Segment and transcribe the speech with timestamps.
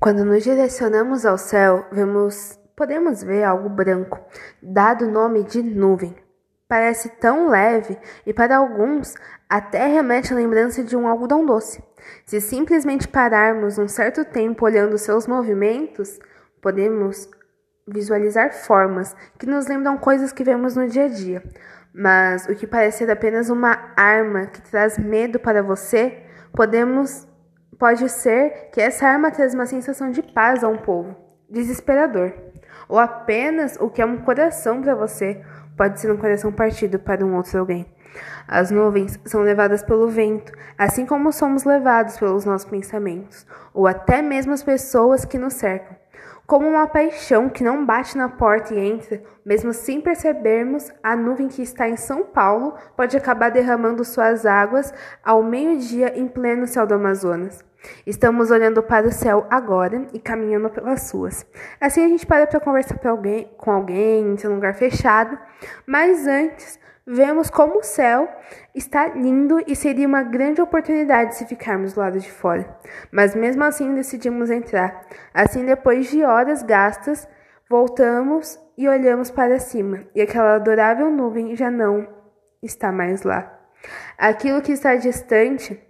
[0.00, 4.20] Quando nos direcionamos ao céu, vemos, podemos ver algo branco,
[4.62, 6.14] dado o nome de nuvem.
[6.66, 9.14] Parece tão leve e para alguns
[9.48, 11.82] até remete à lembrança de um algodão doce.
[12.24, 16.18] Se simplesmente pararmos um certo tempo olhando seus movimentos,
[16.60, 17.28] podemos
[17.86, 21.42] visualizar formas que nos lembram coisas que vemos no dia a dia.
[21.94, 26.24] Mas o que parece ser apenas uma arma que traz medo para você,
[26.54, 27.28] podemos
[27.78, 31.16] Pode ser que essa arma traz uma sensação de paz a um povo,
[31.48, 32.32] desesperador.
[32.88, 35.42] Ou apenas o que é um coração para você
[35.76, 37.86] pode ser um coração partido para um outro alguém.
[38.46, 44.20] As nuvens são levadas pelo vento, assim como somos levados pelos nossos pensamentos, ou até
[44.20, 46.01] mesmo as pessoas que nos cercam.
[46.46, 51.48] Como uma paixão que não bate na porta e entra, mesmo sem percebermos, a nuvem
[51.48, 54.92] que está em São Paulo pode acabar derramando suas águas
[55.24, 57.64] ao meio-dia em pleno céu do Amazonas.
[58.06, 61.46] Estamos olhando para o céu agora e caminhando pelas ruas.
[61.80, 65.38] Assim a gente para para conversar alguém, com alguém em um lugar fechado,
[65.86, 68.28] mas antes vemos como o céu
[68.74, 72.78] está lindo e seria uma grande oportunidade se ficarmos do lado de fora.
[73.10, 75.06] Mas mesmo assim decidimos entrar.
[75.34, 77.28] Assim, depois de horas gastas,
[77.68, 82.08] voltamos e olhamos para cima, e aquela adorável nuvem já não
[82.62, 83.60] está mais lá.
[84.16, 85.80] Aquilo que está distante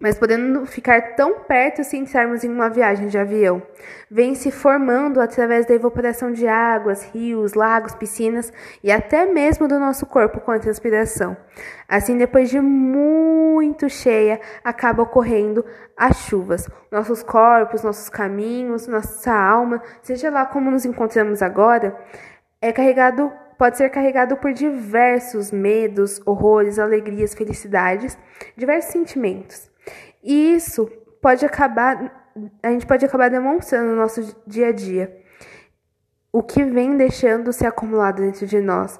[0.00, 3.62] mas podendo ficar tão perto se entrarmos em uma viagem de avião.
[4.10, 9.78] Vem se formando através da evaporação de águas, rios, lagos, piscinas e até mesmo do
[9.78, 11.36] nosso corpo com a transpiração.
[11.88, 15.64] Assim, depois de muito cheia, acaba ocorrendo
[15.96, 16.68] as chuvas.
[16.90, 21.96] Nossos corpos, nossos caminhos, nossa alma, seja lá como nos encontramos agora,
[22.60, 28.18] é carregado pode ser carregado por diversos medos, horrores, alegrias, felicidades,
[28.56, 29.70] diversos sentimentos.
[30.24, 30.86] E isso
[31.20, 35.22] pode acabar, a gente pode acabar demonstrando no nosso dia a dia
[36.32, 38.98] o que vem deixando se acumulado dentro de nós,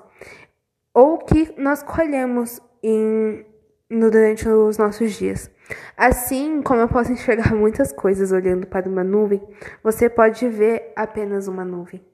[0.93, 3.45] ou que nós colhemos em,
[3.91, 5.51] no, durante os nossos dias.
[5.97, 9.43] Assim como eu posso enxergar muitas coisas olhando para uma nuvem,
[9.83, 12.05] você pode ver apenas uma nuvem.